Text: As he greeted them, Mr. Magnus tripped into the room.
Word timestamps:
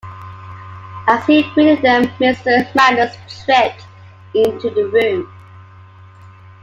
As 1.05 1.23
he 1.27 1.43
greeted 1.53 1.83
them, 1.83 2.05
Mr. 2.17 2.73
Magnus 2.73 3.15
tripped 3.45 3.85
into 4.33 4.71
the 4.71 4.85
room. 4.87 5.31